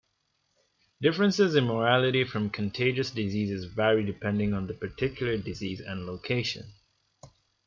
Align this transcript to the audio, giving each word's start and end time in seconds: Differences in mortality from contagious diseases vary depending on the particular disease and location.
Differences 0.99 1.53
in 1.53 1.65
mortality 1.65 2.23
from 2.23 2.49
contagious 2.49 3.11
diseases 3.11 3.65
vary 3.65 4.03
depending 4.03 4.51
on 4.51 4.65
the 4.65 4.73
particular 4.73 5.37
disease 5.37 5.79
and 5.79 6.07
location. 6.07 6.73